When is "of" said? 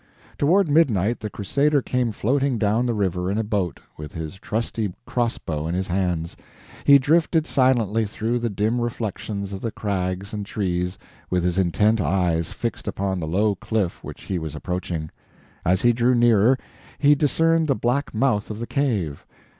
9.53-9.61, 18.49-18.57